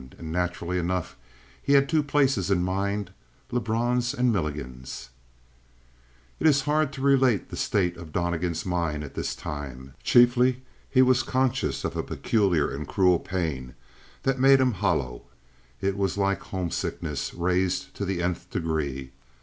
[0.17, 1.15] And naturally enough
[1.61, 3.11] he had two places in mind
[3.51, 5.11] Lebrun's and Milligan's.
[6.39, 9.93] It is hard to relate the state of Donnegan's mind at this time.
[10.01, 13.75] Chiefly, he was conscious of a peculiar and cruel pain
[14.23, 15.21] that made him hollow;
[15.81, 19.11] it was like homesickness raised to the nth degree.